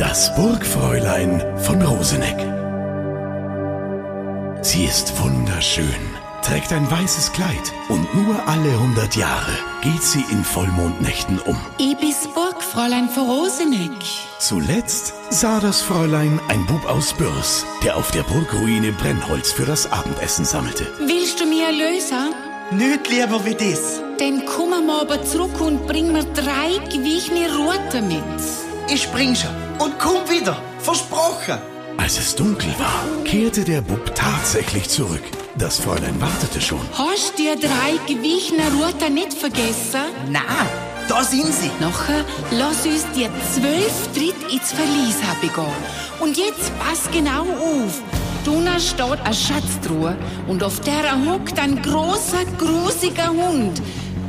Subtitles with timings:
[0.00, 2.38] Das Burgfräulein von Roseneck.
[4.64, 5.84] Sie ist wunderschön,
[6.42, 9.52] trägt ein weißes Kleid und nur alle 100 Jahre
[9.82, 11.60] geht sie in Vollmondnächten um.
[11.76, 13.92] Ich bin's Burgfräulein von Roseneck.
[14.38, 19.92] Zuletzt sah das Fräulein ein Bub aus Bürs, der auf der Burgruine Brennholz für das
[19.92, 20.86] Abendessen sammelte.
[20.98, 22.32] Willst du mir erlösen?
[22.70, 24.00] Nicht lieber wie das.
[24.18, 28.69] Dann kommen wir aber zurück und bring mir drei gewichene Rote mit.
[28.92, 30.60] Ich spring schon und komm wieder.
[30.80, 31.58] Versprochen.
[31.96, 35.22] Als es dunkel war, kehrte der Bub tatsächlich zurück.
[35.56, 36.80] Das Fräulein wartete schon.
[36.94, 40.10] Hast du die drei gewichene Rote nicht vergessen?
[40.28, 40.40] Na,
[41.08, 41.70] da sind sie.
[41.78, 45.72] Nachher lass uns die zwölf Tritt ins Verlies begehen.
[46.18, 48.02] Und jetzt pass genau auf.
[48.44, 50.16] Duna steht eine Schatztruhe
[50.48, 53.80] und auf der hockt ein großer, grusiger Hund.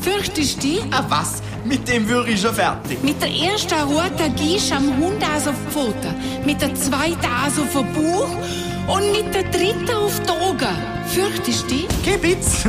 [0.00, 0.82] Fürchtest du dich?
[1.08, 1.42] Was?
[1.66, 3.02] Mit dem würde ich schon fertig.
[3.02, 7.26] Mit der ersten roten gehst du am Hund also auf die Pfoten, mit der zweiten
[7.44, 10.76] also auf den Bauch und mit der dritten auf die Augen.
[11.08, 11.86] Fürchtest du dich?
[12.04, 12.66] Gebitz.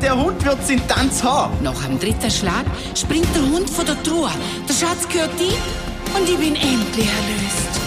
[0.00, 1.54] Der Hund wird seinen Tanz haben.
[1.62, 4.30] Nach dem dritten Schlag springt der Hund von der Truhe.
[4.68, 5.56] Der Schatz gehört dir
[6.16, 7.80] und ich bin endlich erlöst.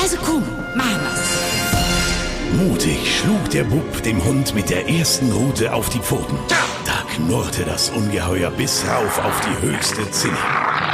[0.00, 0.42] Also komm,
[0.76, 2.68] machen wir's.
[2.68, 6.38] Mutig schlug der Bub dem Hund mit der ersten Rute auf die Pfoten.
[6.48, 6.75] Da
[7.26, 10.36] knurrte das Ungeheuer bis rauf auf die höchste Zinne.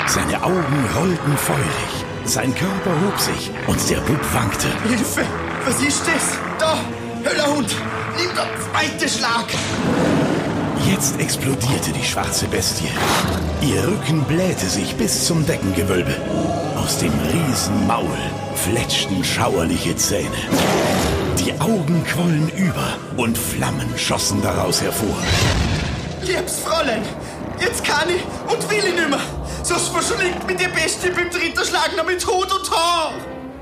[0.06, 4.68] Seine Augen rollten feurig, sein Körper hob sich und der Bub wankte.
[4.88, 5.26] Hilfe!
[5.66, 6.38] Was ist das?
[6.58, 6.78] Da!
[7.22, 7.74] Höllerhund!
[8.16, 9.46] Nimm der zweite Schlag!
[10.90, 12.88] Jetzt explodierte die schwarze Bestie.
[13.60, 16.16] Ihr Rücken blähte sich bis zum Deckengewölbe.
[16.76, 18.18] Aus dem Riesenmaul
[18.54, 20.30] fletschten schauerliche Zähne.
[21.38, 25.16] Die Augen quollen über und Flammen schossen daraus hervor.
[26.22, 27.02] Liebs Fräulein,
[27.60, 29.20] jetzt kann ich und will ich nimmer.
[29.62, 33.12] Sonst verschlingt mir die Bestie beim dritten Schlag noch mit Hut und Haar.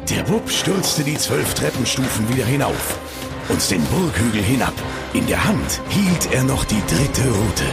[0.08, 2.98] Der Bub stürzte die zwölf Treppenstufen wieder hinauf
[3.48, 4.74] und den Burghügel hinab.
[5.12, 7.64] In der Hand hielt er noch die dritte Rute.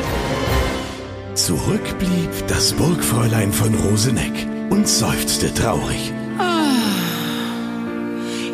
[1.33, 6.13] Zurück blieb das Burgfräulein von Roseneck und seufzte traurig.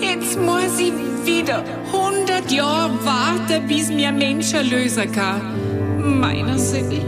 [0.01, 0.93] Jetzt muss ich
[1.25, 1.63] wieder
[1.93, 5.41] 100 Jahre warten, bis mir ein Mensch erlösen kann.
[6.03, 7.02] meiner Sinne.